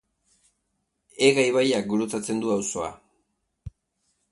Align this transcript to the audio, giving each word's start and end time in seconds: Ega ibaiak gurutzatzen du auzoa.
Ega 1.27 1.43
ibaiak 1.51 1.87
gurutzatzen 1.93 2.41
du 2.47 2.57
auzoa. 2.57 2.91